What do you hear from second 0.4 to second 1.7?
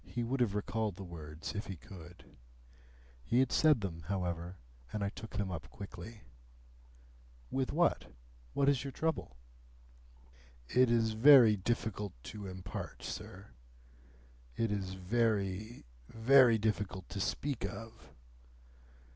recalled the words if